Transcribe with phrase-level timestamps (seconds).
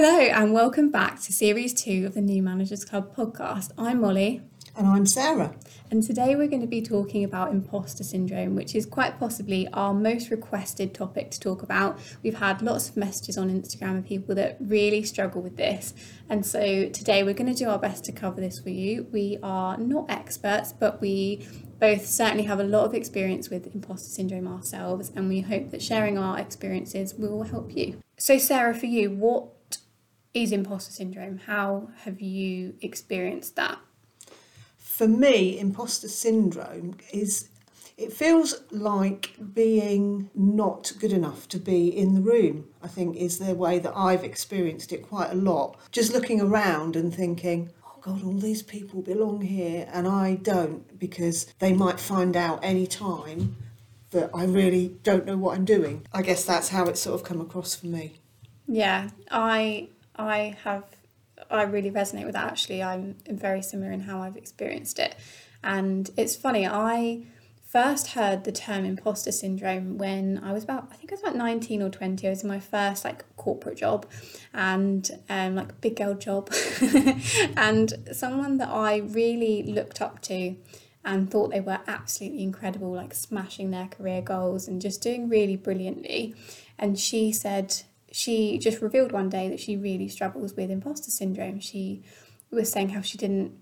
[0.00, 3.72] Hello, and welcome back to series two of the New Managers Club podcast.
[3.76, 4.42] I'm Molly.
[4.76, 5.56] And I'm Sarah.
[5.90, 9.92] And today we're going to be talking about imposter syndrome, which is quite possibly our
[9.92, 11.98] most requested topic to talk about.
[12.22, 15.94] We've had lots of messages on Instagram of people that really struggle with this.
[16.28, 19.08] And so today we're going to do our best to cover this for you.
[19.10, 21.44] We are not experts, but we
[21.80, 25.82] both certainly have a lot of experience with imposter syndrome ourselves, and we hope that
[25.82, 28.00] sharing our experiences will help you.
[28.16, 29.57] So, Sarah, for you, what
[30.34, 31.38] is imposter syndrome?
[31.38, 33.78] How have you experienced that?
[34.76, 37.48] For me, imposter syndrome is
[37.96, 43.38] it feels like being not good enough to be in the room, I think is
[43.38, 45.76] the way that I've experienced it quite a lot.
[45.90, 50.96] Just looking around and thinking, oh God, all these people belong here and I don't
[50.98, 53.56] because they might find out any time
[54.10, 56.06] that I really don't know what I'm doing.
[56.12, 58.20] I guess that's how it's sort of come across for me.
[58.68, 60.84] Yeah, I I have
[61.50, 62.82] I really resonate with that actually.
[62.82, 65.16] I'm very similar in how I've experienced it.
[65.62, 67.26] And it's funny, I
[67.68, 71.36] first heard the term imposter syndrome when I was about I think I was about
[71.36, 72.26] 19 or 20.
[72.26, 74.06] I was in my first like corporate job
[74.54, 76.50] and um like big girl job
[77.56, 80.56] and someone that I really looked up to
[81.04, 85.56] and thought they were absolutely incredible like smashing their career goals and just doing really
[85.56, 86.34] brilliantly
[86.78, 87.82] and she said
[88.18, 91.60] she just revealed one day that she really struggles with imposter syndrome.
[91.60, 92.02] She
[92.50, 93.52] was saying how she didn't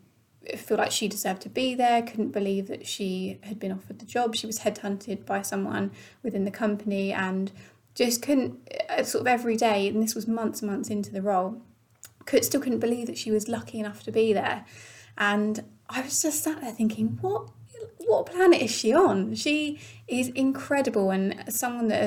[0.57, 4.07] feel like she deserved to be there, couldn't believe that she had been offered the
[4.07, 4.35] job.
[4.35, 5.91] She was headhunted by someone
[6.23, 7.53] within the company and
[7.95, 11.21] just couldn't, uh, sort of every day, and this was months and months into the
[11.21, 11.61] role,
[12.25, 14.65] could still couldn't believe that she was lucky enough to be there.
[15.19, 17.51] And I was just sat there thinking, what
[17.99, 19.35] what planet is she on?
[19.35, 22.03] She is incredible, and someone that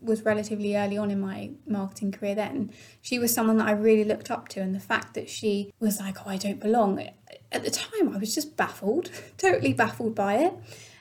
[0.00, 2.34] was relatively early on in my marketing career.
[2.34, 2.70] Then
[3.00, 6.00] she was someone that I really looked up to, and the fact that she was
[6.00, 7.08] like, "Oh, I don't belong."
[7.50, 10.54] At the time, I was just baffled, totally baffled by it.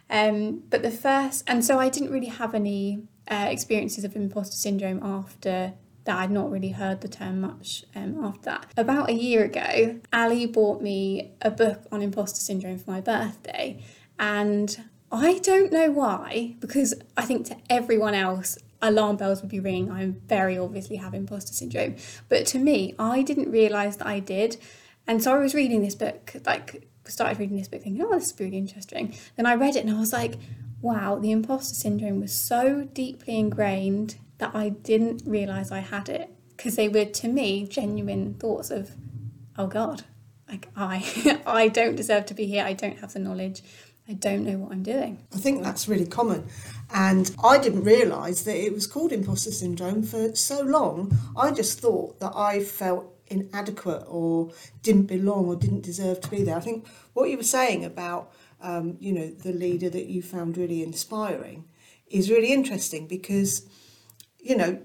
[0.10, 4.56] Um, but the first, and so I didn't really have any uh, experiences of imposter
[4.56, 5.74] syndrome after
[6.08, 8.66] that I'd not really heard the term much um, after that.
[8.78, 13.84] About a year ago, Ali bought me a book on imposter syndrome for my birthday,
[14.20, 19.60] and I don't know why, because I think to everyone else, alarm bells would be
[19.60, 19.92] ringing.
[19.92, 21.96] I very obviously have imposter syndrome.
[22.30, 24.58] But to me, I didn't realise that I did.
[25.08, 28.32] And so I was reading this book, like, started reading this book thinking, oh, this
[28.32, 29.16] is really interesting.
[29.38, 30.36] Then I read it and I was like,
[30.82, 36.30] wow, the imposter syndrome was so deeply ingrained that I didn't realise I had it.
[36.56, 38.92] Because they were, to me, genuine thoughts of,
[39.58, 40.04] oh God,
[40.50, 42.66] like I, I don't deserve to be here.
[42.66, 43.62] I don't have the knowledge.
[44.10, 45.26] I don't know what I'm doing.
[45.34, 46.48] I think that's really common.
[46.94, 51.18] And I didn't realise that it was called imposter syndrome for so long.
[51.36, 54.52] I just thought that I felt inadequate or
[54.82, 56.56] didn't belong or didn't deserve to be there.
[56.56, 58.32] I think what you were saying about,
[58.62, 61.66] um, you know, the leader that you found really inspiring
[62.08, 63.68] is really interesting because,
[64.40, 64.80] you know,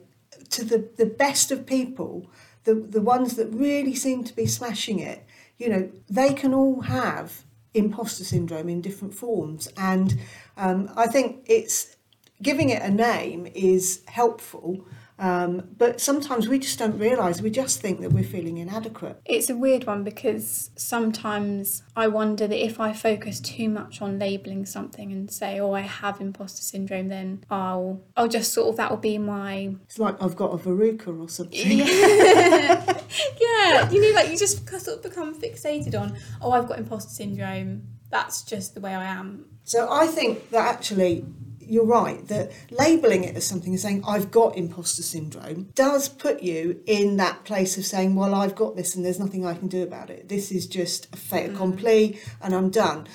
[0.51, 2.29] to the, the best of people,
[2.65, 5.25] the, the ones that really seem to be smashing it,
[5.59, 7.45] you know, they can all have
[7.75, 9.69] imposter syndrome in different forms.
[9.77, 10.19] And
[10.57, 11.97] um, I think it's
[12.43, 14.85] giving it a name is helpful
[15.23, 19.21] um, but sometimes we just don't realise, we just think that we're feeling inadequate.
[19.25, 24.19] It's a weird one because sometimes I wonder that if I focus too much on
[24.19, 28.77] labelling something and say, oh, I have imposter syndrome, then I'll, I'll just sort of,
[28.79, 29.77] that will be my.
[29.85, 31.71] It's like I've got a verruca or something.
[31.71, 31.85] Yeah.
[33.41, 37.13] yeah, you know, like you just sort of become fixated on, oh, I've got imposter
[37.13, 39.47] syndrome, that's just the way I am.
[39.63, 41.25] So I think that actually
[41.73, 46.43] you're right that labeling it as something and saying I've got imposter syndrome does put
[46.43, 49.69] you in that place of saying, well, I've got this and there's nothing I can
[49.69, 50.29] do about it.
[50.29, 51.55] This is just a fait mm.
[51.55, 53.09] accompli and I'm done.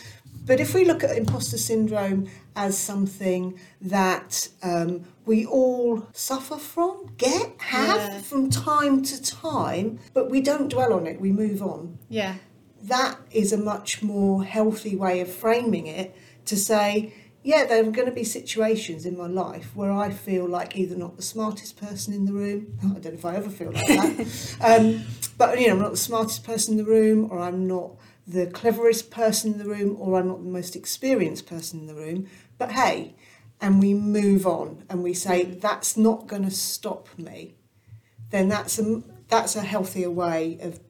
[0.44, 7.14] But if we look at imposter syndrome as something that um, we all suffer from,
[7.18, 8.20] get, have yeah.
[8.22, 12.00] from time to time, but we don't dwell on it, we move on.
[12.10, 12.36] Yeah.
[12.82, 16.16] That is a much more healthy way of framing it
[16.46, 17.14] to say,
[17.48, 20.98] yeah, there are going to be situations in my life where I feel like either
[20.98, 22.78] not the smartest person in the room.
[22.84, 24.58] I don't know if I ever feel like that.
[24.62, 25.06] um,
[25.38, 27.92] but you know, I'm not the smartest person in the room, or I'm not
[28.28, 31.96] the cleverest person in the room, or I'm not the most experienced person in the
[31.96, 32.28] room.
[32.58, 33.16] But hey,
[33.62, 37.56] and we move on and we say that's not going to stop me.
[38.30, 40.82] Then that's a that's a healthier way of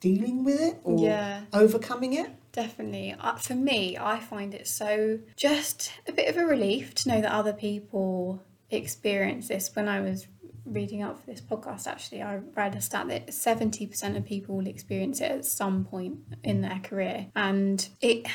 [0.00, 1.44] dealing with it or yeah.
[1.54, 2.30] overcoming it.
[2.52, 3.14] Definitely.
[3.18, 7.20] Uh, for me, I find it so just a bit of a relief to know
[7.20, 9.70] that other people experience this.
[9.74, 10.26] When I was
[10.64, 14.66] reading up for this podcast, actually, I read a stat that 70% of people will
[14.66, 17.28] experience it at some point in their career.
[17.36, 18.26] And it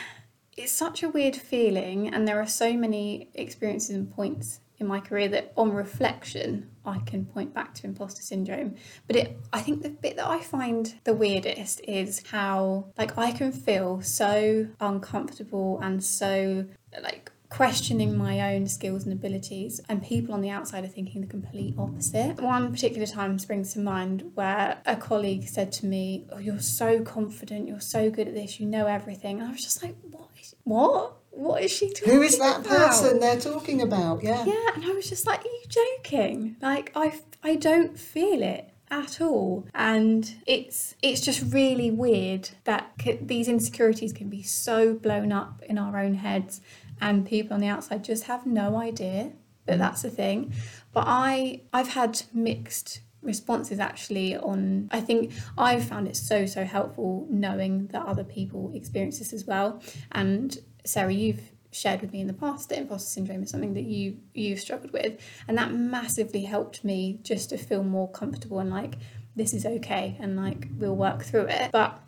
[0.56, 5.00] it's such a weird feeling, and there are so many experiences and points in my
[5.00, 8.76] career that on reflection I can point back to imposter syndrome.
[9.08, 13.32] But it I think the bit that I find the weirdest is how like I
[13.32, 16.66] can feel so uncomfortable and so
[17.02, 21.28] like questioning my own skills and abilities and people on the outside are thinking the
[21.28, 22.42] complete opposite.
[22.42, 27.02] One particular time springs to mind where a colleague said to me, "Oh, you're so
[27.02, 30.30] confident, you're so good at this, you know everything." And I was just like, "What?
[30.64, 31.23] What?
[31.36, 32.92] What is she talking Who is that about?
[32.92, 34.24] person they're talking about?
[34.24, 34.46] Yeah.
[34.46, 36.56] Yeah, and I was just like, "Are you joking?
[36.62, 42.92] Like I I don't feel it." at all and it's it's just really weird that
[43.02, 46.62] c- these insecurities can be so blown up in our own heads
[47.02, 49.32] and people on the outside just have no idea
[49.66, 50.54] that that's a thing
[50.92, 56.64] but i i've had mixed responses actually on i think i've found it so so
[56.64, 59.82] helpful knowing that other people experience this as well
[60.12, 63.84] and sarah you've shared with me in the past that imposter syndrome is something that
[63.84, 68.70] you you've struggled with and that massively helped me just to feel more comfortable and
[68.70, 68.96] like
[69.36, 71.72] this is okay and like we'll work through it.
[71.72, 72.00] But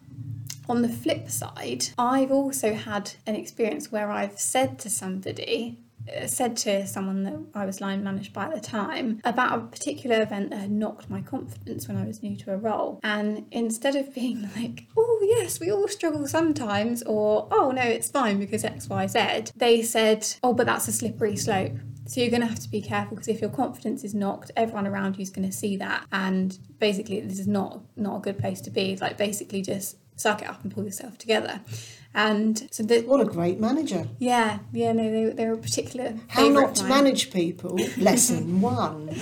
[0.68, 5.78] on the flip side i've also had an experience where i've said to somebody
[6.28, 10.22] said to someone that I was line managed by at the time about a particular
[10.22, 13.00] event that had knocked my confidence when I was new to a role.
[13.04, 18.10] And instead of being like, oh, yes, we all struggle sometimes, or oh, no, it's
[18.10, 21.74] fine because X, Y, Z, they said, oh, but that's a slippery slope.
[22.07, 24.86] So you're going to have to be careful because if your confidence is knocked, everyone
[24.86, 28.38] around you is going to see that, and basically this is not not a good
[28.38, 28.96] place to be.
[28.98, 31.62] Like basically just suck it up and pull yourself together.
[32.14, 34.08] And so the, What a great manager.
[34.20, 36.16] yeah, yeah, no, they, they were a particular.
[36.30, 37.78] How not to manage people.
[37.98, 39.14] Lesson one.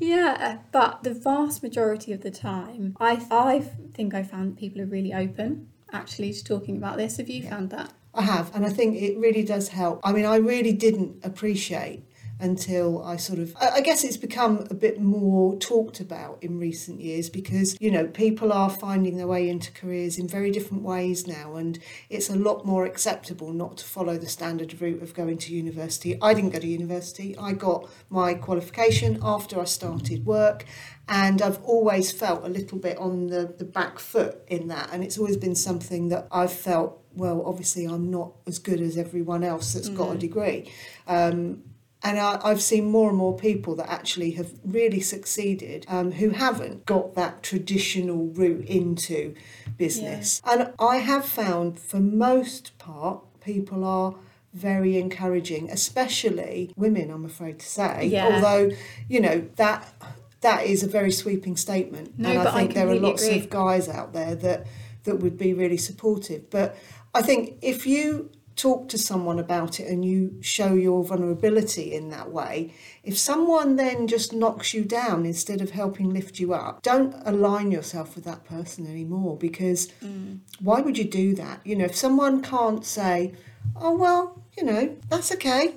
[0.00, 3.60] Yeah, but the vast majority of the time, I I
[3.94, 7.18] think I found people are really open actually to talking about this.
[7.18, 7.92] Have you found that?
[8.12, 10.00] I have, and I think it really does help.
[10.02, 12.02] I mean, I really didn't appreciate
[12.40, 17.00] until I sort of, I guess it's become a bit more talked about in recent
[17.00, 21.26] years because, you know, people are finding their way into careers in very different ways
[21.26, 21.78] now, and
[22.08, 26.18] it's a lot more acceptable not to follow the standard route of going to university.
[26.20, 30.64] I didn't go to university, I got my qualification after I started work.
[31.12, 34.90] And I've always felt a little bit on the, the back foot in that.
[34.92, 38.96] And it's always been something that I've felt, well, obviously I'm not as good as
[38.96, 40.70] everyone else that's got a degree.
[41.08, 41.64] Um,
[42.02, 46.30] and I, I've seen more and more people that actually have really succeeded um, who
[46.30, 49.34] haven't got that traditional route into
[49.76, 50.40] business.
[50.44, 54.14] And I have found for most part, people are
[54.52, 58.06] very encouraging, especially women, I'm afraid to say.
[58.06, 58.26] Yeah.
[58.26, 58.70] Although,
[59.08, 59.92] you know, that
[60.40, 62.18] that is a very sweeping statement.
[62.18, 63.40] No, and I but I think there are lots agree.
[63.40, 64.66] of guys out there that
[65.04, 66.50] that would be really supportive.
[66.50, 66.76] But
[67.14, 72.10] I think if you talk to someone about it and you show your vulnerability in
[72.10, 72.72] that way,
[73.02, 77.70] if someone then just knocks you down instead of helping lift you up, don't align
[77.70, 80.40] yourself with that person anymore because Mm.
[80.60, 81.60] why would you do that?
[81.64, 83.32] You know, if someone can't say,
[83.80, 85.74] oh, well, you know, that's okay.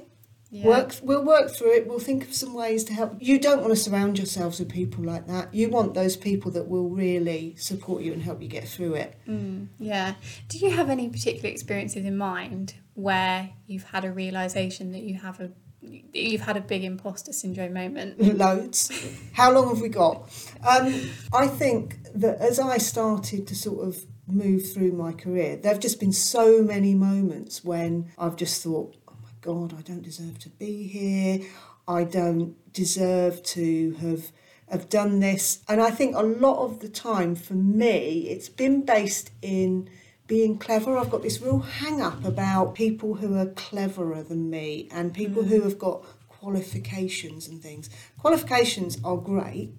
[0.53, 0.67] Yeah.
[0.67, 1.87] Work, we'll work through it.
[1.87, 3.15] We'll think of some ways to help.
[3.19, 5.51] You don't want to surround yourselves with people like that.
[5.51, 9.17] You want those people that will really support you and help you get through it.
[9.27, 10.13] Mm, yeah.
[10.49, 15.15] Do you have any particular experiences in mind where you've had a realization that you
[15.15, 15.49] have a
[15.81, 18.19] you've had a big imposter syndrome moment?
[18.37, 18.91] Loads.
[19.33, 20.29] How long have we got?
[20.67, 25.71] Um, I think that as I started to sort of move through my career, there
[25.73, 28.95] have just been so many moments when I've just thought,
[29.43, 31.41] God, I don't deserve to be here.
[31.85, 34.31] I don't deserve to have
[34.69, 35.59] have done this.
[35.67, 39.89] And I think a lot of the time for me, it's been based in
[40.27, 40.97] being clever.
[40.97, 45.43] I've got this real hang up about people who are cleverer than me and people
[45.43, 45.63] who mm.
[45.63, 47.89] have got qualifications and things.
[48.19, 49.73] Qualifications are great,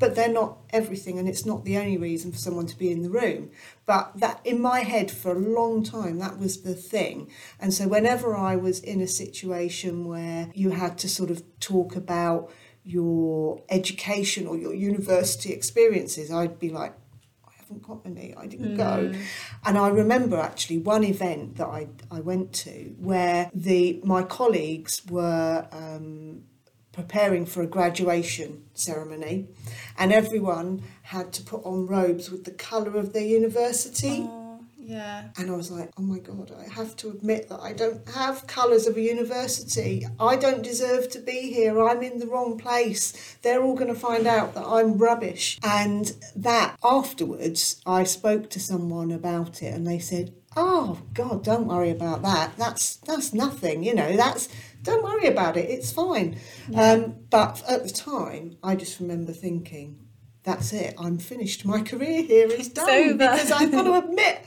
[0.00, 3.02] but they're not everything and it's not the only reason for someone to be in
[3.02, 3.50] the room.
[3.86, 7.30] But that in my head for a long time that was the thing.
[7.60, 11.94] And so whenever I was in a situation where you had to sort of talk
[11.94, 12.50] about
[12.82, 16.94] your education or your university experiences, I'd be like,
[17.46, 19.12] I haven't got any, I didn't go.
[19.66, 25.02] And I remember actually one event that I, I went to where the my colleagues
[25.10, 26.44] were um,
[26.92, 29.46] preparing for a graduation ceremony
[29.96, 34.26] and everyone had to put on robes with the colour of their university.
[34.28, 34.39] Oh,
[34.90, 35.28] Yeah.
[35.38, 38.48] And I was like, oh my God, I have to admit that I don't have
[38.48, 40.04] colours of a university.
[40.18, 41.80] I don't deserve to be here.
[41.80, 43.36] I'm in the wrong place.
[43.42, 45.60] They're all going to find out that I'm rubbish.
[45.62, 51.68] And that afterwards, I spoke to someone about it and they said, oh God, don't
[51.68, 52.56] worry about that.
[52.56, 54.48] That's, that's nothing, you know, that's,
[54.82, 55.70] don't worry about it.
[55.70, 56.36] It's fine.
[56.68, 56.94] Yeah.
[56.94, 60.00] Um, but at the time, I just remember thinking,
[60.42, 60.94] that's it.
[60.98, 61.66] I'm finished.
[61.66, 64.38] My career here is done because I've got to admit,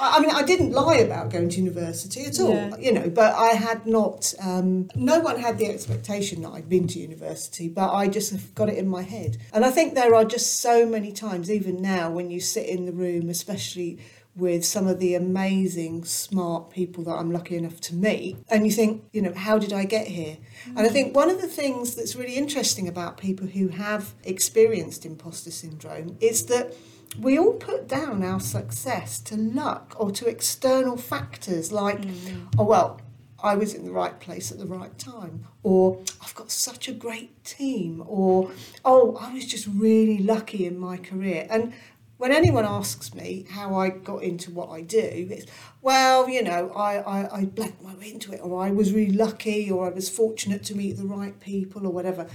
[0.00, 2.76] I, I mean, I didn't lie about going to university at all, Yeah.
[2.78, 4.32] you know, but I had not.
[4.42, 8.54] Um, no one had the expectation that I'd been to university, but I just have
[8.54, 9.36] got it in my head.
[9.52, 12.86] And I think there are just so many times, even now, when you sit in
[12.86, 13.98] the room, especially
[14.36, 18.36] with some of the amazing, smart people that I'm lucky enough to meet.
[18.48, 20.38] And you think, you know, how did I get here?
[20.66, 20.92] And I mm.
[20.92, 26.16] think one of the things that's really interesting about people who have experienced imposter syndrome
[26.20, 26.74] is that
[27.20, 32.48] we all put down our success to luck or to external factors like, mm.
[32.58, 33.00] oh, well,
[33.44, 36.92] I was in the right place at the right time, or I've got such a
[36.92, 38.50] great team, or
[38.86, 41.46] oh, I was just really lucky in my career.
[41.50, 41.74] And
[42.24, 45.44] when anyone asks me how I got into what I do, it's
[45.82, 49.12] well, you know, I, I, I blanked my way into it, or I was really
[49.12, 52.26] lucky, or I was fortunate to meet the right people, or whatever.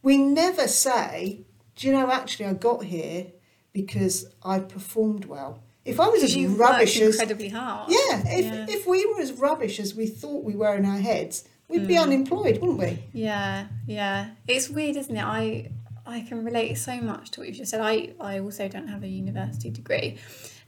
[0.00, 1.40] We never say,
[1.74, 3.32] do you know, actually, I got here
[3.72, 5.64] because I performed well.
[5.84, 7.90] If I was as you rubbish as incredibly hard.
[7.90, 8.66] yeah, if, Yeah.
[8.68, 11.86] if we were as rubbish as we thought we were in our heads, we'd Hmm.
[11.88, 13.02] be unemployed, wouldn't we?
[13.12, 14.28] Yeah, yeah.
[14.46, 15.24] It's weird, isn't it?
[15.24, 15.72] I
[16.04, 17.80] I can relate so much to what you've just said.
[17.80, 20.18] I, I also don't have a university degree.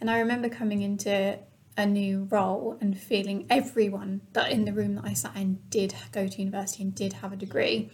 [0.01, 1.39] And I remember coming into
[1.77, 5.95] a new role and feeling everyone that in the room that I sat in did
[6.13, 7.91] go to university and did have a degree.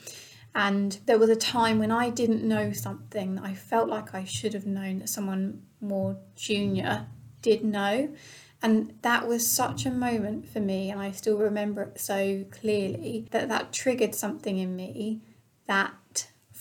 [0.55, 4.25] And there was a time when I didn't know something that I felt like I
[4.25, 7.07] should have known that someone more junior
[7.41, 8.13] did know.
[8.63, 13.27] And that was such a moment for me, and I still remember it so clearly
[13.31, 15.23] that that triggered something in me
[15.67, 15.95] that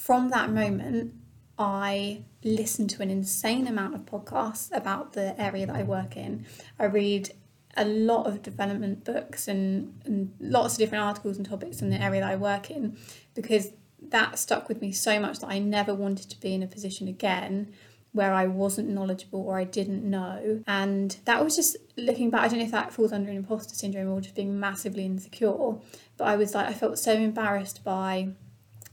[0.10, 1.14] from that moment,
[1.60, 6.48] I listen to an insane amount of podcasts about the area that I work in.
[6.80, 7.30] I read
[7.78, 12.02] a lot of development books and, and lots of different articles and topics in the
[12.02, 12.98] area that I work in
[13.36, 13.70] because
[14.02, 17.08] that stuck with me so much that I never wanted to be in a position
[17.08, 17.72] again
[18.12, 20.64] where I wasn't knowledgeable or I didn't know.
[20.66, 23.76] And that was just looking back, I don't know if that falls under an imposter
[23.76, 25.76] syndrome or just being massively insecure,
[26.18, 28.30] but I was like, I felt so embarrassed by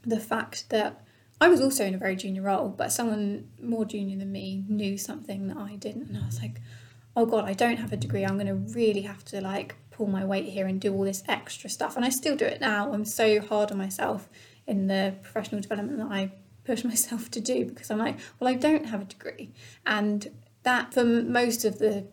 [0.04, 1.02] the fact that
[1.40, 4.96] I was also in a very junior role, but someone more junior than me knew
[4.96, 6.08] something that I didn't.
[6.08, 6.60] And I was like,
[7.14, 8.24] oh God, I don't have a degree.
[8.24, 11.22] I'm going to really have to like pull my weight here and do all this
[11.28, 11.96] extra stuff.
[11.96, 12.92] And I still do it now.
[12.92, 14.28] I'm so hard on myself
[14.66, 16.32] in the professional development that I
[16.64, 19.52] push myself to do because I'm like, well, I don't have a degree.
[19.84, 20.30] And
[20.62, 22.06] that for most of the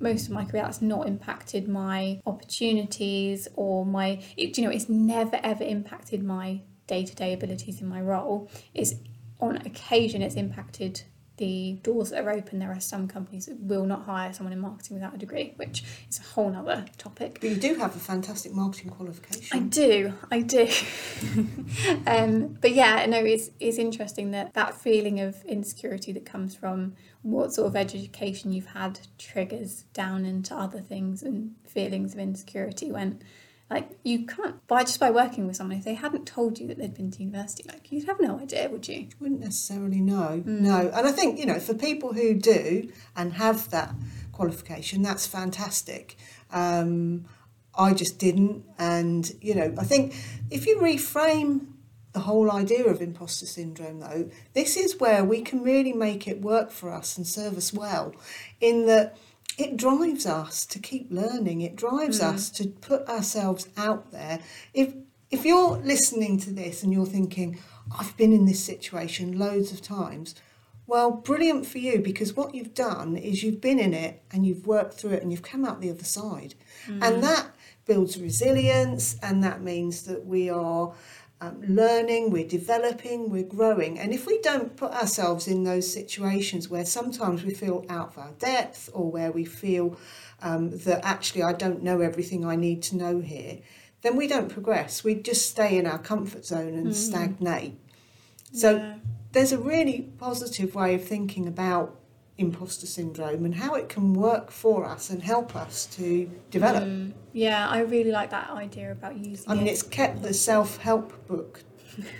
[0.00, 4.88] most of my career that's not impacted my opportunities or my it, you know it's
[4.88, 8.96] never ever impacted my day-to-day abilities in my role is
[9.40, 11.02] on occasion it's impacted
[11.38, 14.58] the doors that are open there are some companies that will not hire someone in
[14.58, 17.98] marketing without a degree which is a whole other topic But you do have a
[17.98, 19.56] fantastic marketing qualification.
[19.56, 20.68] I do, I do.
[22.06, 26.94] um, but yeah, no, it's it's interesting that that feeling of insecurity that comes from
[27.22, 32.90] what sort of education you've had triggers down into other things and feelings of insecurity
[32.90, 33.22] when
[33.70, 36.78] like you can't by just by working with someone if they hadn't told you that
[36.78, 40.42] they'd been to university like you'd have no idea would you Wouldn't necessarily know.
[40.44, 40.60] Mm.
[40.60, 40.90] No.
[40.94, 43.94] And I think, you know, for people who do and have that
[44.32, 46.16] qualification, that's fantastic.
[46.50, 47.26] Um,
[47.74, 48.64] I just didn't.
[48.78, 50.14] And, you know, I think
[50.50, 51.66] if you reframe
[52.12, 56.40] the whole idea of imposter syndrome, though, this is where we can really make it
[56.40, 58.14] work for us and serve us well,
[58.60, 59.16] in that
[59.58, 61.60] it drives us to keep learning.
[61.60, 62.32] It drives mm.
[62.32, 64.38] us to put ourselves out there.
[64.72, 64.94] If
[65.30, 67.58] if you're listening to this and you're thinking,
[67.98, 70.34] I've been in this situation loads of times,
[70.86, 74.66] well, brilliant for you because what you've done is you've been in it and you've
[74.66, 76.54] worked through it and you've come out the other side.
[76.86, 77.20] And mm.
[77.20, 77.50] that
[77.84, 80.94] builds resilience and that means that we are
[81.40, 83.98] um, learning, we're developing, we're growing.
[83.98, 88.18] And if we don't put ourselves in those situations where sometimes we feel out of
[88.18, 89.96] our depth or where we feel
[90.42, 93.58] um, that actually I don't know everything I need to know here,
[94.02, 95.04] then we don't progress.
[95.04, 97.78] We just stay in our comfort zone and stagnate.
[98.52, 98.94] So Yeah.
[99.32, 101.94] there's a really positive way of thinking about
[102.38, 106.84] imposter syndrome and how it can work for us and help us to develop.
[106.84, 110.32] Mm, yeah i really like that idea about using I mean, it it's kept the
[110.32, 111.64] self help book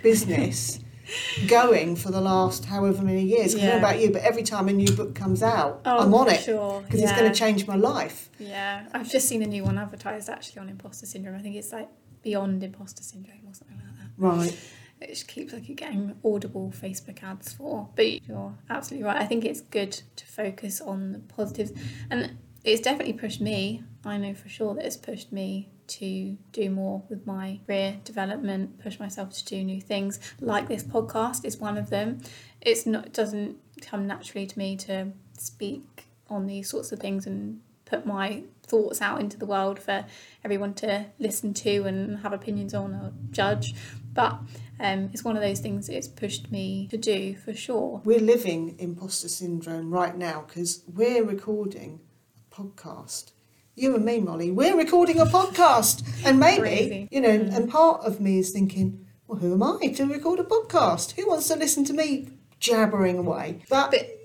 [0.03, 0.81] business
[1.49, 3.55] going for the last however many years.
[3.55, 6.13] I don't know about you, but every time a new book comes out, Oh, I'm
[6.13, 8.29] on it sure, because it's going to change my life.
[8.39, 11.37] Yeah, I've just seen a new one advertised actually on imposter syndrome.
[11.37, 11.89] I think it's like
[12.23, 14.11] Beyond Imposter Syndrome or something like that.
[14.19, 14.59] Right.
[14.99, 17.89] Which keeps like getting audible Facebook ads for.
[17.95, 19.21] But you're absolutely right.
[19.21, 21.73] I think it's good to focus on the positives,
[22.11, 23.85] and it's definitely pushed me.
[24.05, 28.79] I know for sure that it's pushed me to do more with my career development,
[28.79, 30.19] push myself to do new things.
[30.41, 32.21] Like this podcast is one of them.
[32.61, 37.27] It's not it doesn't come naturally to me to speak on these sorts of things
[37.27, 40.05] and put my thoughts out into the world for
[40.45, 43.75] everyone to listen to and have opinions on or judge.
[44.13, 44.39] But
[44.81, 48.01] um, it's one of those things that it's pushed me to do for sure.
[48.05, 52.01] We're living imposter syndrome right now because we're recording
[52.51, 53.33] a podcast.
[53.75, 56.05] You and me, Molly, we're recording a podcast.
[56.25, 57.09] And maybe, Crazy.
[57.13, 57.57] you know, Mm.
[57.57, 61.13] and part of me is thinking, well, who am I to record a podcast?
[61.13, 63.61] Who wants to listen to me jabbering away?
[63.69, 64.18] But, But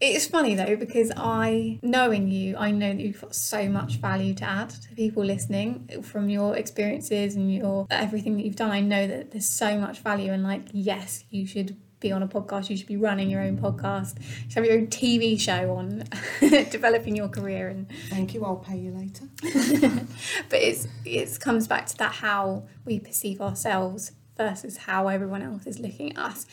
[0.00, 4.34] it's funny though because I, knowing you, I know that you've got so much value
[4.34, 8.70] to add to people listening from your experiences and your everything that you've done.
[8.70, 12.28] I know that there's so much value and like, yes, you should be on a
[12.28, 12.70] podcast.
[12.70, 14.18] You should be running your own podcast.
[14.18, 16.04] You should have your own TV show on
[16.70, 19.26] developing your career and thank you, I'll pay you later.
[20.48, 25.66] but it's it comes back to that how we perceive ourselves versus how everyone else
[25.66, 26.46] is looking at us.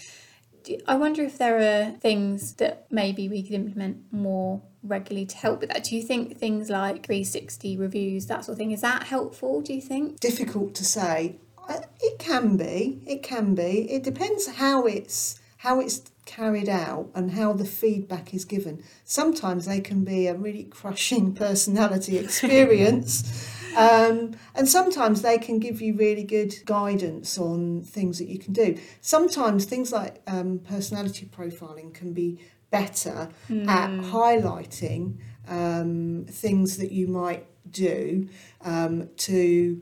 [0.68, 5.38] Do- I wonder if there are things that maybe we could implement more regularly to
[5.38, 5.84] help with that.
[5.86, 9.62] Do you think things like 360 reviews, that sort of thing, is that helpful?
[9.62, 10.20] Do you think?
[10.20, 11.38] difficult to say.
[11.70, 13.02] Uh, it can be.
[13.06, 13.92] It can be.
[13.92, 18.84] It depends how it's how it's carried out and how the feedback is given.
[19.04, 23.50] Sometimes they can be a really crushing personality experience.
[23.76, 28.54] Um, and sometimes they can give you really good guidance on things that you can
[28.54, 28.78] do.
[29.02, 33.30] Sometimes things like um, personality profiling can be better
[33.70, 38.28] at highlighting um, things that you might do
[38.62, 39.82] um, to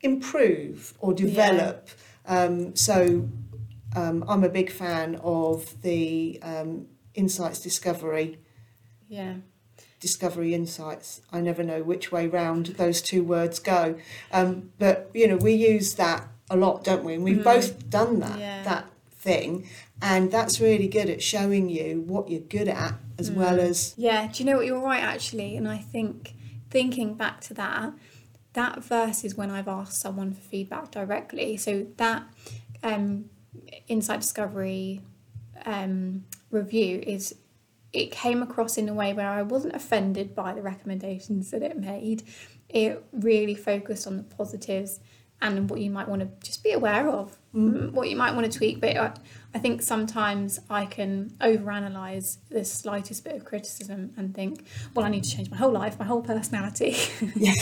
[0.00, 1.88] improve or develop.
[2.26, 3.28] Um, so
[3.96, 8.38] um, I'm a big fan of the um, Insights Discovery,
[9.08, 9.34] Yeah.
[10.06, 11.20] Discovery Insights.
[11.32, 13.94] I never know which way round those two words go.
[14.32, 17.14] Um, but, you know, we use that a lot, don't we?
[17.14, 17.44] And we've Mm.
[17.44, 18.64] both done that, Yeah.
[18.64, 19.64] that thing.
[20.02, 23.70] And that's really good at showing you what you're good at as well Mm.
[23.70, 25.56] as Yeah, do you know what you're right actually?
[25.56, 26.34] And I think
[26.68, 27.92] thinking back to that,
[28.54, 31.56] that versus when I've asked someone for feedback directly.
[31.56, 32.24] So that
[32.82, 33.26] um,
[33.86, 35.00] Insight Discovery
[35.64, 37.36] um, review is
[37.92, 41.78] it came across in a way where I wasn't offended by the recommendations that it
[41.78, 42.22] made.
[42.68, 45.00] It really focused on the positives
[45.42, 47.38] and what you might want to just be aware of.
[47.52, 48.80] What you might want to tweak.
[48.80, 49.12] But I,
[49.54, 55.10] I think sometimes I can overanalyze the slightest bit of criticism and think, well, I
[55.10, 56.96] need to change my whole life, my whole personality.
[57.36, 57.52] Yeah.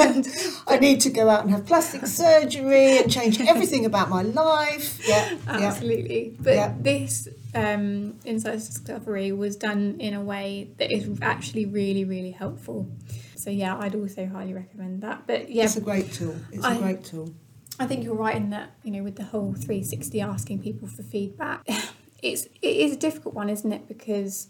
[0.00, 0.26] and
[0.66, 5.00] I need to go out and have plastic surgery and change everything about my life.
[5.06, 5.38] Yeah, yeah.
[5.68, 6.36] Absolutely.
[6.40, 6.74] But Yeah.
[6.80, 12.88] this um, Insights Discovery was done in a way that is actually really, really helpful.
[13.36, 15.26] So, yeah, I'd also highly recommend that.
[15.28, 16.34] But yeah, It's a great tool.
[16.52, 17.32] It's a I- great tool.
[17.78, 21.02] I think you're right in that, you know, with the whole 360 asking people for
[21.02, 21.62] feedback,
[22.22, 23.86] it's, it is a difficult one, isn't it?
[23.86, 24.48] Because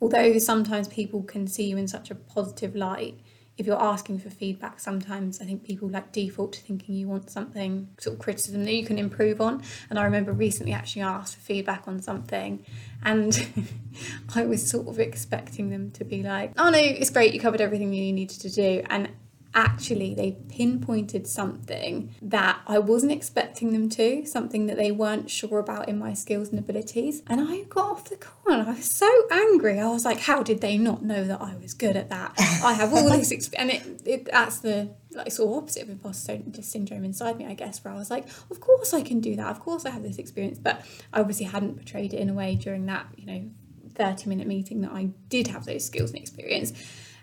[0.00, 3.18] although sometimes people can see you in such a positive light,
[3.56, 7.30] if you're asking for feedback, sometimes I think people like default to thinking you want
[7.30, 9.62] something sort of criticism that you can improve on.
[9.88, 12.66] And I remember recently actually asked for feedback on something,
[13.02, 13.48] and
[14.34, 17.62] I was sort of expecting them to be like, "Oh no, it's great, you covered
[17.62, 19.08] everything you needed to do," and
[19.56, 25.58] actually they pinpointed something that I wasn't expecting them to, something that they weren't sure
[25.58, 27.22] about in my skills and abilities.
[27.26, 29.80] And I got off the call and I was so angry.
[29.80, 32.34] I was like, how did they not know that I was good at that?
[32.62, 33.86] I have all this experience.
[33.86, 37.54] And it, it, that's the like sort of opposite of imposter syndrome inside me, I
[37.54, 39.48] guess, where I was like, of course I can do that.
[39.48, 40.58] Of course I have this experience.
[40.58, 43.50] But I obviously hadn't portrayed it in a way during that, you know,
[43.94, 46.74] 30 minute meeting that I did have those skills and experience.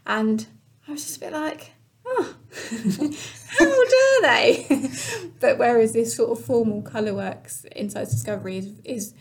[0.08, 0.48] And
[0.88, 1.73] I was just a bit like,
[2.06, 2.36] oh,
[3.48, 4.90] how dare they?
[5.40, 9.14] but whereas this sort of formal Colourworks Insights Discovery is, is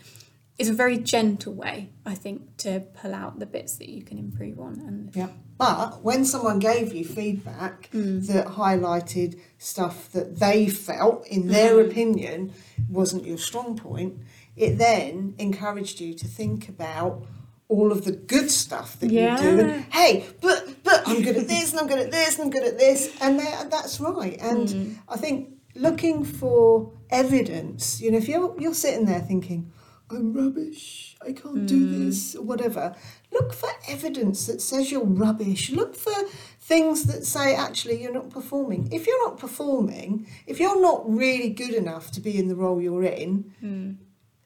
[0.59, 4.19] is a very gentle way, I think, to pull out the bits that you can
[4.19, 4.73] improve on.
[4.87, 5.29] And Yeah.
[5.57, 8.27] But when someone gave you feedback Mm.
[8.27, 11.89] that highlighted stuff that they felt, in their Mm.
[11.89, 12.51] opinion,
[12.87, 14.19] wasn't your strong point,
[14.55, 17.25] it then encouraged you to think about
[17.67, 19.57] all of the good stuff that you do.
[19.57, 19.59] Yeah.
[19.59, 22.49] And hey, but but I'm good at this and I'm good at this and I'm
[22.51, 23.39] good at this, and
[23.71, 24.37] that's right.
[24.41, 24.95] And Mm.
[25.09, 25.37] I think
[25.75, 28.01] looking for evidence.
[28.01, 29.71] You know, if you're you're sitting there thinking,
[30.09, 32.95] I'm rubbish, I can't do this, or whatever,
[33.31, 35.71] look for evidence that says you're rubbish.
[35.71, 36.13] Look for
[36.59, 38.81] things that say actually you're not performing.
[38.91, 42.79] If you're not performing, if you're not really good enough to be in the role
[42.81, 43.97] you're in,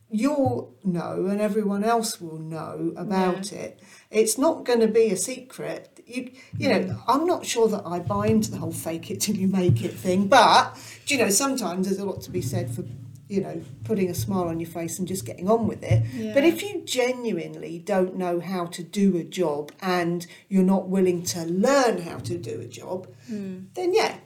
[0.10, 3.82] you'll know and everyone else will know about it.
[4.10, 6.02] It's not going to be a secret.
[6.06, 9.36] You, you know, I'm not sure that I buy into the whole fake it till
[9.36, 12.72] you make it thing, but do you know, sometimes there's a lot to be said
[12.74, 12.86] for,
[13.28, 16.04] you know, putting a smile on your face and just getting on with it.
[16.34, 21.24] But if you genuinely don't know how to do a job and you're not willing
[21.24, 23.66] to learn how to do a job, hmm.
[23.74, 24.20] then yeah,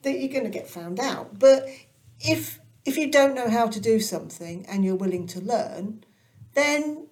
[0.00, 1.38] that you're going to get found out.
[1.38, 1.68] But
[2.20, 6.04] if if you don't know how to do something and you're willing to learn,
[6.54, 7.08] then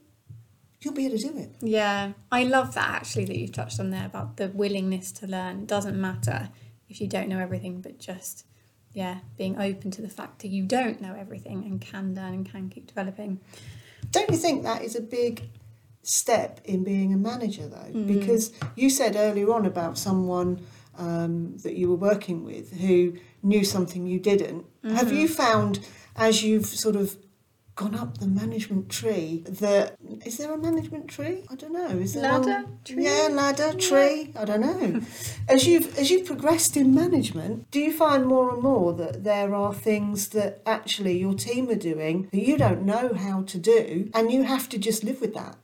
[0.80, 1.56] you'll be able to do it.
[1.60, 5.60] Yeah, I love that actually that you've touched on there about the willingness to learn.
[5.60, 6.50] It doesn't matter
[6.88, 8.46] if you don't know everything, but just
[8.92, 12.50] yeah, being open to the fact that you don't know everything and can learn and
[12.50, 13.40] can keep developing.
[14.12, 15.42] Don't you think that is a big
[16.02, 17.90] step in being a manager, though?
[18.06, 20.64] Because you said earlier on about someone
[20.96, 24.64] um, that you were working with who knew something you didn't.
[24.92, 25.34] Have you mm-hmm.
[25.34, 25.80] found,
[26.16, 27.16] as you've sort of
[27.76, 31.44] gone up the management tree, that is there a management tree?
[31.50, 31.88] I don't know.
[31.88, 32.78] Is there Ladder, one?
[32.84, 33.04] tree?
[33.04, 34.32] Yeah, ladder, tree.
[34.36, 35.00] I don't know.
[35.48, 39.54] as you've as you've progressed in management, do you find more and more that there
[39.54, 44.10] are things that actually your team are doing that you don't know how to do,
[44.14, 45.56] and you have to just live with that.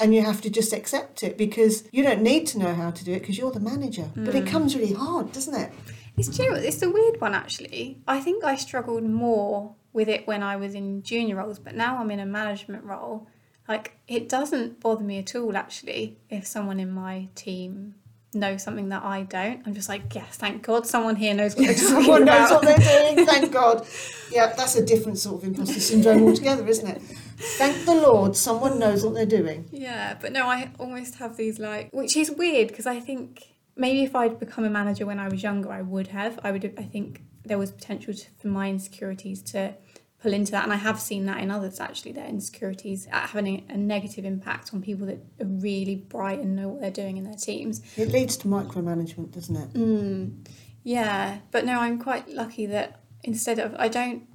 [0.00, 3.04] And you have to just accept it because you don't need to know how to
[3.04, 4.10] do it because you're the manager.
[4.16, 4.50] But it mm.
[4.50, 5.72] comes really hard, doesn't it?
[6.16, 6.54] It's true.
[6.54, 7.98] It's a weird one actually.
[8.06, 11.98] I think I struggled more with it when I was in junior roles, but now
[11.98, 13.28] I'm in a management role.
[13.68, 17.94] Like it doesn't bother me at all actually if someone in my team
[18.34, 19.62] knows something that I don't.
[19.66, 22.62] I'm just like, yes, thank God someone here knows what they're talking Someone knows what
[22.62, 23.86] they're doing, thank God.
[24.30, 27.02] Yeah, that's a different sort of imposter syndrome altogether, isn't it?
[27.36, 29.68] Thank the Lord, someone knows what they're doing.
[29.70, 34.02] Yeah, but no, I almost have these like, which is weird because I think maybe
[34.02, 36.38] if I'd become a manager when I was younger, I would have.
[36.42, 36.74] I would.
[36.78, 39.74] I think there was potential to, for my insecurities to
[40.22, 42.12] pull into that, and I have seen that in others actually.
[42.12, 46.80] Their insecurities having a, negative impact on people that are really bright and know what
[46.80, 47.82] they're doing in their teams.
[47.96, 49.72] It leads to micromanagement, doesn't it?
[49.74, 50.46] Mm,
[50.82, 54.26] yeah, but no, I'm quite lucky that instead of I don't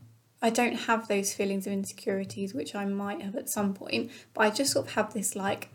[0.42, 4.42] I don't have those feelings of insecurities which I might have at some point, but
[4.42, 5.70] I just sort of have this like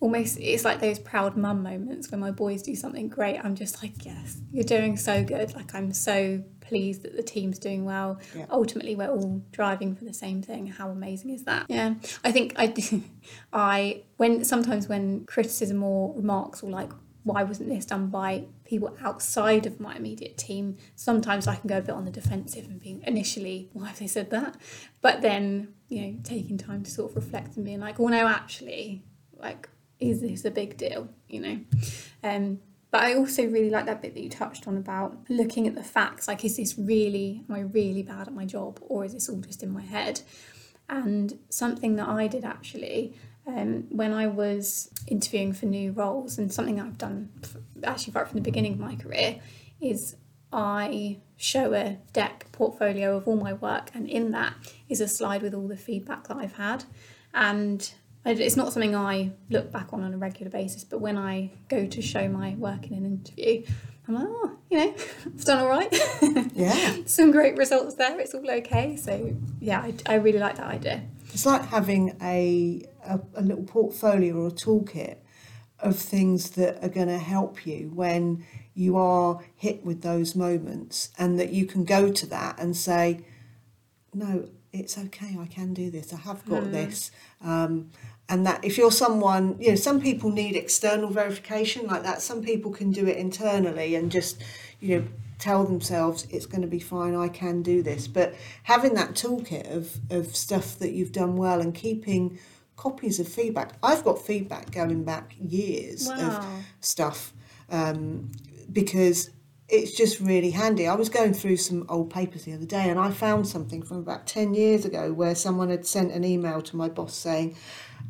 [0.00, 3.38] almost it's like those proud mum moments when my boys do something great.
[3.38, 5.54] I'm just like, yes, you're doing so good.
[5.54, 8.18] Like I'm so pleased that the team's doing well.
[8.36, 8.46] Yeah.
[8.50, 10.66] Ultimately, we're all driving for the same thing.
[10.66, 11.66] How amazing is that?
[11.68, 13.02] Yeah, I think I do.
[13.52, 16.90] I when sometimes when criticism or remarks or like
[17.24, 21.78] why wasn't this done by people outside of my immediate team sometimes i can go
[21.78, 24.56] a bit on the defensive and being initially why have they said that
[25.00, 28.28] but then you know taking time to sort of reflect and being like well no
[28.28, 29.02] actually
[29.38, 29.70] like
[30.10, 31.60] is this a big deal you know
[32.22, 32.58] um
[32.90, 35.82] but I also really like that bit that you touched on about looking at the
[35.82, 36.28] facts.
[36.28, 39.40] Like, is this really, am I really bad at my job or is this all
[39.40, 40.20] just in my head?
[40.88, 46.52] And something that I did actually um, when I was interviewing for new roles, and
[46.52, 49.40] something I've done f- actually right from the beginning of my career,
[49.80, 50.16] is
[50.52, 54.54] I show a deck portfolio of all my work, and in that
[54.88, 56.84] is a slide with all the feedback that I've had.
[57.34, 57.92] And
[58.24, 61.86] it's not something I look back on on a regular basis, but when I go
[61.86, 63.64] to show my work in an interview,
[64.08, 64.94] I'm like, oh, you know,
[65.26, 65.94] I've done all right.
[66.54, 66.98] Yeah.
[67.06, 68.18] Some great results there.
[68.20, 68.96] It's all okay.
[68.96, 71.02] So yeah, I, I really like that idea.
[71.32, 75.16] It's like having a, a, a little portfolio or a toolkit
[75.80, 81.10] of things that are going to help you when you are hit with those moments
[81.18, 83.24] and that you can go to that and say,
[84.12, 87.10] no, it's okay, I can do this, I have got this.
[87.40, 87.90] Um,
[88.28, 92.42] and that if you're someone, you know, some people need external verification like that, some
[92.42, 94.42] people can do it internally and just,
[94.80, 95.06] you know,
[95.38, 98.08] tell themselves it's going to be fine, I can do this.
[98.08, 102.38] But having that toolkit of, of stuff that you've done well and keeping
[102.76, 103.72] copies of feedback.
[103.82, 106.44] I've got feedback going back years of
[106.80, 107.32] stuff
[107.70, 108.30] um,
[108.72, 109.30] because
[109.68, 110.86] it's just really handy.
[110.86, 113.98] I was going through some old papers the other day and I found something from
[113.98, 117.56] about 10 years ago where someone had sent an email to my boss saying,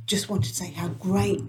[0.06, 1.42] just wanted to say how great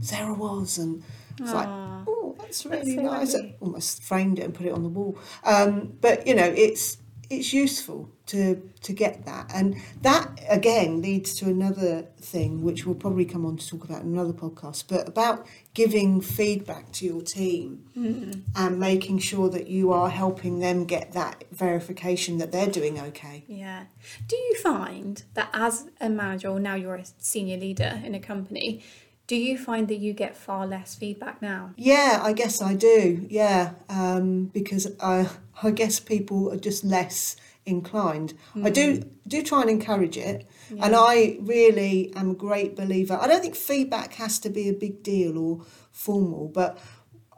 [0.00, 0.78] Sarah was.
[0.78, 1.02] And
[1.38, 3.34] it's like, oh, that's That's really so nice.
[3.34, 5.18] I almost framed it and put it on the wall.
[5.44, 6.98] Um, but, you know, it's
[7.30, 12.94] it's useful to to get that and that again leads to another thing which we'll
[12.94, 17.22] probably come on to talk about in another podcast but about giving feedback to your
[17.22, 18.42] team Mm.
[18.54, 23.44] and making sure that you are helping them get that verification that they're doing okay
[23.48, 23.84] Yeah.
[24.28, 28.20] Do you find that as a manager, or now you're a senior leader in a
[28.20, 28.82] company,
[29.26, 31.72] do you find that you get far less feedback now?
[31.76, 35.28] yeah i guess i do yeah um, because I,
[35.62, 37.36] I guess people are just less
[37.68, 39.08] inclined i do hmm.
[39.28, 43.18] do try and encourage it And I really am a great believer.
[43.20, 46.78] I don't think feedback has to be a big deal or formal, but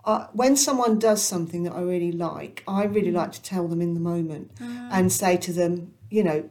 [0.04, 3.32] uh, when someone does something that I really like, I really like hmm.
[3.32, 4.88] to tell them in the moment ah.
[4.92, 6.48] and say to them, you know,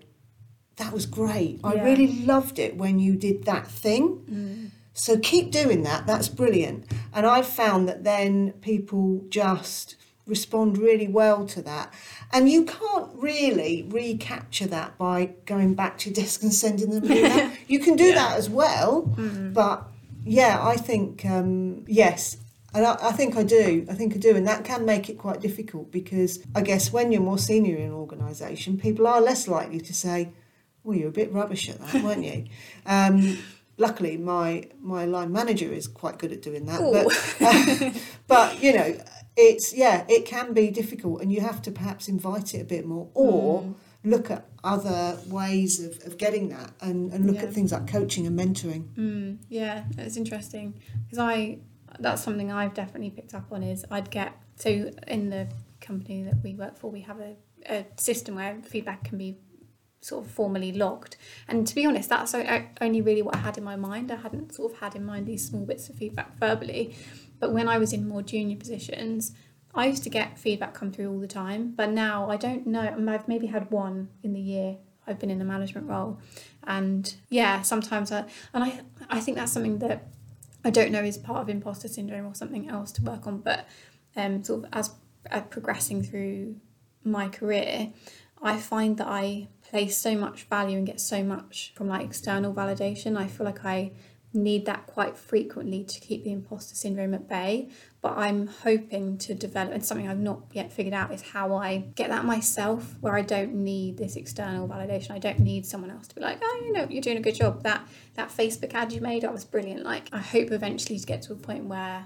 [0.77, 1.59] that was great.
[1.63, 4.03] I really loved it when you did that thing.
[4.07, 4.65] Hmm.
[4.93, 6.07] So keep doing that.
[6.07, 6.85] That's brilliant.
[7.13, 9.95] And I've found that then people just
[10.29, 11.93] respond really well to that.
[12.31, 17.11] And you can't really recapture that by going back to your desk and sending them
[17.11, 19.01] an you can do that as well.
[19.53, 19.87] But
[20.23, 22.37] yeah, I think, um, yes.
[22.73, 23.85] And I, I think I do.
[23.89, 24.35] I think I do.
[24.35, 27.87] And that can make it quite difficult because I guess when you're more senior in
[27.87, 30.31] an organisation, people are less likely to say,
[30.83, 32.45] well, you're a bit rubbish at that, weren't you?
[32.85, 33.37] Um,
[33.77, 36.79] luckily, my my line manager is quite good at doing that.
[37.39, 38.97] But, but you know,
[39.47, 42.85] it's yeah, it can be difficult, and you have to perhaps invite it a bit
[42.85, 43.73] more, or
[44.03, 47.43] look at other ways of, of getting that, and, and look Yeah.
[47.47, 48.83] at things like coaching and mentoring.
[48.95, 50.67] Mm, yeah, it's interesting.
[51.05, 51.59] Because I
[51.99, 54.69] that's something I've definitely picked up on is I'd get so
[55.07, 55.47] in the
[55.81, 57.35] company that we work for we have a,
[57.67, 59.37] a system where feedback can be
[60.01, 61.17] sort of formally logged.
[61.47, 62.33] And to be honest that's
[62.79, 64.11] only really what I had in my mind.
[64.11, 66.95] I hadn't sort of had in mind these small bits of feedback verbally
[67.39, 69.33] but when I was in more junior positions
[69.73, 71.73] I used to get feedback come through all the time.
[71.75, 75.41] But now I don't know I've maybe had one in the year I've been in
[75.41, 76.19] a management role.
[76.65, 80.07] And yeah sometimes I and I I think that's something that
[80.63, 83.39] I don't know is part of imposter syndrome or something else to work on.
[83.39, 83.67] But
[84.15, 84.91] um sort of as
[85.31, 86.55] uh, progressing through
[87.03, 87.91] my career
[88.41, 92.53] I find that I place so much value and get so much from like external
[92.53, 93.17] validation.
[93.17, 93.91] I feel like I
[94.33, 97.69] need that quite frequently to keep the imposter syndrome at bay
[98.01, 101.79] but I'm hoping to develop and something I've not yet figured out is how I
[101.95, 105.11] get that myself where I don't need this external validation.
[105.11, 107.35] I don't need someone else to be like oh you know you're doing a good
[107.35, 107.63] job.
[107.63, 109.83] That that Facebook ad you made that was brilliant.
[109.83, 112.05] Like I hope eventually to get to a point where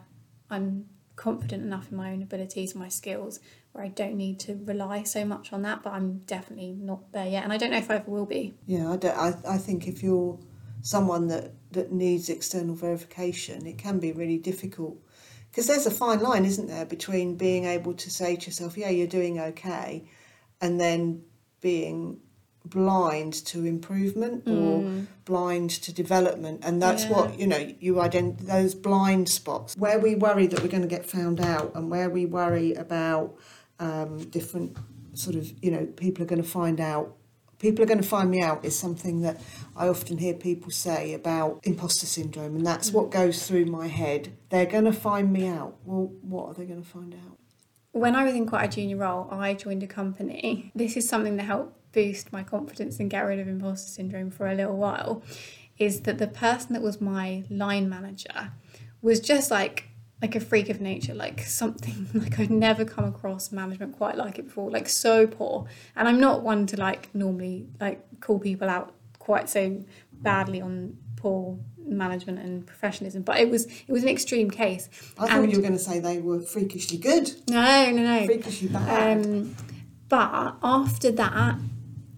[0.49, 3.39] I'm confident enough in my own abilities my skills
[3.71, 7.27] where I don't need to rely so much on that but I'm definitely not there
[7.27, 8.55] yet and I don't know if I ever will be.
[8.65, 10.39] Yeah, I, don't, I, I think if you're
[10.83, 14.97] someone that, that needs external verification, it can be really difficult.
[15.49, 18.89] Because there's a fine line, isn't there, between being able to say to yourself, yeah,
[18.89, 20.03] you're doing okay,
[20.61, 21.23] and then
[21.61, 22.19] being
[22.65, 24.89] blind to improvement or
[25.25, 26.61] blind to development.
[26.63, 27.11] And that's Yeah.
[27.11, 30.87] what, you know, you ident- those blind spots where we worry that we're going to
[30.87, 33.35] get found out and where we worry about
[33.79, 34.77] um, different
[35.13, 37.15] sort of, you know, people are going to find out
[37.63, 39.41] people are going to find me out is something that
[39.75, 44.33] I often hear people say about imposter syndrome, and that's what goes through my head.
[44.49, 45.77] They're going to find me out.
[45.85, 47.39] Well, what are they going to find out?
[47.93, 50.71] when I was in quite a junior role, I joined a company.
[50.75, 54.47] This is something that helped boost my confidence and get rid of imposter syndrome for
[54.47, 55.23] a little while.
[55.77, 58.51] Is that the person that was my line manager
[59.01, 59.89] was just like
[60.23, 64.39] like a freak of nature, like something like I'd never come across management quite like
[64.39, 65.65] it before, like so poor.
[65.97, 69.83] And I'm not one to like normally like call people out quite so
[70.13, 74.87] badly on poor management and professionalism, but it was it was an extreme case.
[75.19, 78.25] I thought And- you were going to say they were freakishly good, No, no, no.
[78.25, 79.17] freakishly bad.
[79.25, 79.55] Um,
[80.07, 81.57] but after that,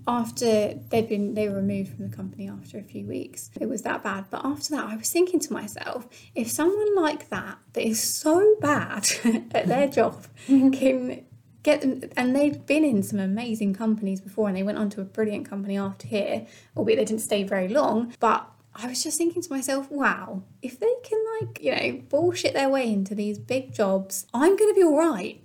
[0.08, 3.82] after they'd been they were removed from the company after a few weeks, it was
[3.84, 4.26] that bad.
[4.30, 8.56] But after that, I was thinking to myself, if someone like that that is so
[8.60, 9.08] bad
[9.52, 10.72] at their job mm-hmm.
[10.72, 11.26] can
[11.64, 15.02] get them, and they've been in some amazing companies before, and they went on to
[15.02, 16.46] a brilliant company after here,
[16.78, 18.50] albeit they didn't stay very long, but.
[18.78, 22.68] I was just thinking to myself, wow, if they can like, you know, bullshit their
[22.68, 25.42] way into these big jobs, I'm going to be all right.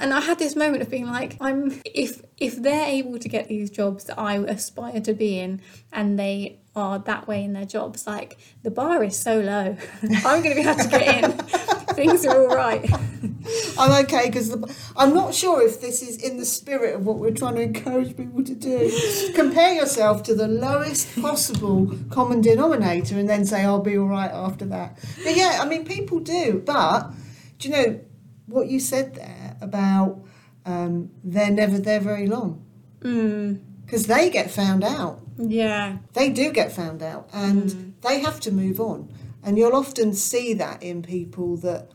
[0.00, 3.48] And I had this moment of being like, I'm if if they're able to get
[3.48, 5.60] these jobs that I aspire to be in,
[5.92, 9.76] and they are that way in their jobs, like the bar is so low,
[10.24, 11.32] I'm going to be able to get in.
[11.94, 12.90] Things are all right.
[13.78, 14.56] I'm okay because
[14.96, 18.16] I'm not sure if this is in the spirit of what we're trying to encourage
[18.16, 19.32] people to do.
[19.34, 24.30] Compare yourself to the lowest possible common denominator and then say, I'll be all right
[24.30, 24.98] after that.
[25.22, 26.62] But yeah, I mean, people do.
[26.64, 27.10] But
[27.58, 28.00] do you know
[28.46, 30.22] what you said there about
[30.66, 32.64] um, they're never there very long?
[33.00, 35.20] Mm, because they get found out.
[35.36, 35.98] Yeah.
[36.12, 39.12] They do get found out and they have to move on.
[39.42, 41.90] And you'll often see that in people that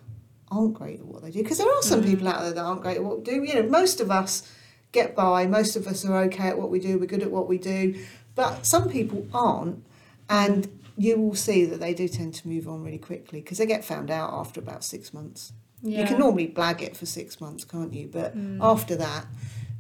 [0.51, 1.43] aren't great at what they do.
[1.43, 3.43] Because there are some people out there that aren't great at what we do.
[3.43, 4.51] You know, most of us
[4.91, 7.47] get by, most of us are okay at what we do, we're good at what
[7.47, 8.03] we do.
[8.33, 9.83] But some people aren't.
[10.29, 13.65] And you will see that they do tend to move on really quickly because they
[13.65, 15.53] get found out after about six months.
[15.81, 16.01] Yeah.
[16.01, 18.07] You can normally blag it for six months, can't you?
[18.07, 19.25] But after that,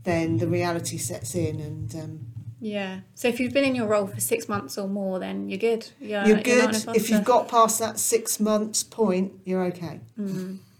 [0.03, 2.19] then the reality sets in and um,
[2.59, 2.99] Yeah.
[3.15, 5.89] So if you've been in your role for six months or more, then you're good.
[5.99, 6.75] You're, you're good.
[6.87, 9.99] an if you've got past that six months point, you're okay.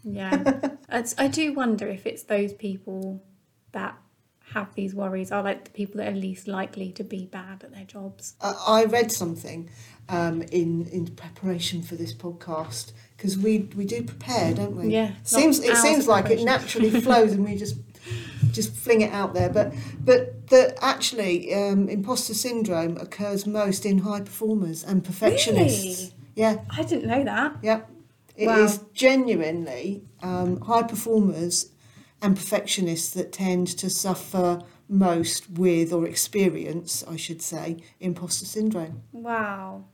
[0.04, 0.70] Yeah.
[0.88, 3.22] I do wonder if it's those people
[3.72, 3.98] that
[4.52, 7.74] have these worries are like the people that are least likely to be bad at
[7.74, 8.34] their jobs.
[8.40, 9.68] I read something
[10.08, 14.88] um, in in preparation for this podcast because we we do prepare, don't we?
[14.88, 17.76] Yeah, Seems it seems like it naturally flows and we just
[18.52, 19.48] just fling it out there.
[19.48, 19.72] But
[20.04, 25.84] but that actually um, imposter syndrome occurs most in high performers and perfectionists.
[25.84, 26.12] Really?
[26.36, 26.58] Yeah.
[26.70, 27.56] I didn't know that.
[27.62, 27.90] Yep.
[28.36, 28.86] It is Wow.
[28.92, 31.70] genuinely um, high performers
[32.22, 39.02] and perfectionists that tend to suffer most with or experience, I should say, imposter syndrome.
[39.12, 39.84] Wow.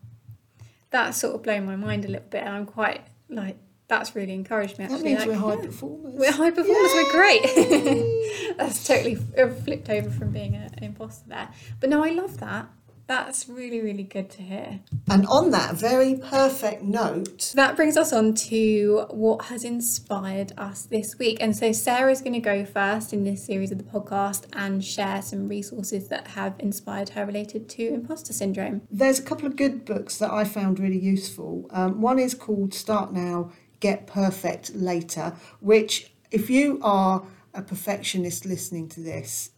[0.90, 3.56] That sort of blown my mind a little bit, and I'm quite like
[3.88, 4.86] that's really encouraged me.
[4.86, 6.14] That means like, we're high yeah, performers.
[6.16, 6.92] We're high performers.
[6.94, 7.42] We're great.
[8.56, 11.50] That's totally uh, flipped over from being an imposter there.
[11.78, 12.70] But no, I love that.
[13.12, 14.80] That's really, really good to hear.
[15.10, 20.84] and on that very perfect note, That brings us on to what has inspired us
[20.86, 21.36] this week.
[21.42, 25.20] And so Sarah's going to go first in this series of the podcast and share
[25.20, 28.80] some resources that have inspired her related to imposter syndrome.
[28.90, 31.66] there's a couple of good books that I found really useful.
[31.70, 38.46] Um, one is called Start Now, Get Perfect Later, which, if you are a perfectionist
[38.46, 39.50] listening to this,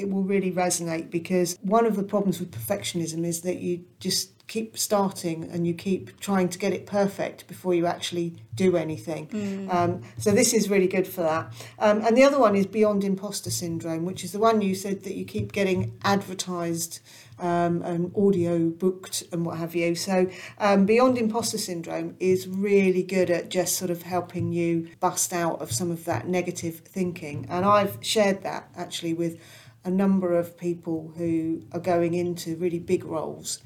[0.00, 4.32] it will really resonate because one of the problems with perfectionism is that you just
[4.50, 9.28] keep starting and you keep trying to get it perfect before you actually do anything.
[9.70, 11.52] Um, so this is really good for that.
[11.78, 15.04] Um, and the other one is Beyond Imposter Syndrome, which is the one you said
[15.04, 16.98] that you keep getting advertised
[17.38, 19.94] um, and audio booked and what have you.
[19.94, 25.32] So um, Beyond Imposter Syndrome is really good at just sort of helping you bust
[25.32, 27.46] out of some of that negative thinking.
[27.48, 29.38] And I've shared that actually with
[29.84, 33.62] a number of people who are going into really big roles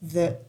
[0.00, 0.42] that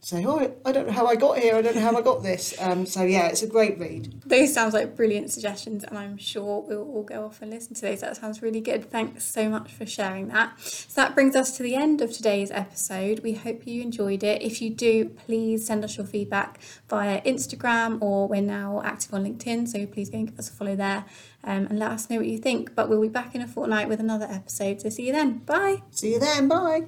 [0.00, 1.56] say, "Oh, I don't know how I got here.
[1.56, 4.22] I don't know how I got this." Um, so yeah, it's a great read.
[4.24, 7.82] Those sounds like brilliant suggestions, and I'm sure we'll all go off and listen to
[7.82, 8.00] those.
[8.00, 8.90] That sounds really good.
[8.90, 10.60] Thanks so much for sharing that.
[10.60, 13.20] So that brings us to the end of today's episode.
[13.20, 14.42] We hope you enjoyed it.
[14.42, 19.24] If you do, please send us your feedback via Instagram or we're now active on
[19.24, 21.04] LinkedIn, so please go and give us a follow there
[21.44, 22.74] um, and let us know what you think.
[22.74, 24.80] But we'll be back in a fortnight with another episode.
[24.80, 25.38] So see you then.
[25.38, 25.82] Bye.
[25.90, 26.48] See you then.
[26.48, 26.86] Bye.